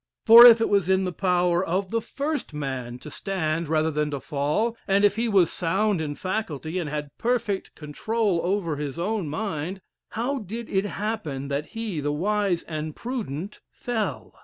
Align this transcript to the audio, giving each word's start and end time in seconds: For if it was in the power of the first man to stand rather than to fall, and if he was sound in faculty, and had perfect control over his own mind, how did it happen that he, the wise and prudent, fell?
For 0.25 0.47
if 0.47 0.59
it 0.59 0.67
was 0.67 0.89
in 0.89 1.03
the 1.03 1.11
power 1.11 1.63
of 1.63 1.91
the 1.91 2.01
first 2.01 2.55
man 2.55 2.97
to 2.97 3.11
stand 3.11 3.69
rather 3.69 3.91
than 3.91 4.09
to 4.09 4.19
fall, 4.19 4.75
and 4.87 5.05
if 5.05 5.15
he 5.15 5.29
was 5.29 5.51
sound 5.51 6.01
in 6.01 6.15
faculty, 6.15 6.79
and 6.79 6.89
had 6.89 7.15
perfect 7.19 7.75
control 7.75 8.39
over 8.43 8.77
his 8.77 8.97
own 8.97 9.29
mind, 9.29 9.79
how 10.17 10.39
did 10.39 10.69
it 10.69 10.85
happen 10.85 11.49
that 11.49 11.67
he, 11.77 11.99
the 11.99 12.11
wise 12.11 12.63
and 12.63 12.95
prudent, 12.95 13.61
fell? 13.69 14.33